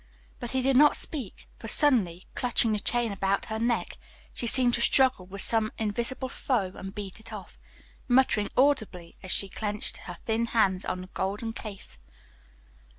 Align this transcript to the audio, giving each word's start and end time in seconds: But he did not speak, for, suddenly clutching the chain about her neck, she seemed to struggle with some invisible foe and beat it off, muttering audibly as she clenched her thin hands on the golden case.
But 0.39 0.53
he 0.53 0.63
did 0.63 0.75
not 0.75 0.95
speak, 0.97 1.47
for, 1.59 1.67
suddenly 1.67 2.25
clutching 2.33 2.71
the 2.71 2.79
chain 2.79 3.11
about 3.11 3.45
her 3.53 3.59
neck, 3.59 3.97
she 4.33 4.47
seemed 4.47 4.73
to 4.73 4.81
struggle 4.81 5.27
with 5.27 5.43
some 5.43 5.71
invisible 5.77 6.27
foe 6.27 6.71
and 6.73 6.95
beat 6.95 7.19
it 7.19 7.31
off, 7.31 7.59
muttering 8.07 8.49
audibly 8.57 9.15
as 9.21 9.29
she 9.31 9.47
clenched 9.47 9.97
her 9.97 10.15
thin 10.15 10.47
hands 10.57 10.85
on 10.85 11.01
the 11.01 11.07
golden 11.13 11.53
case. 11.53 11.99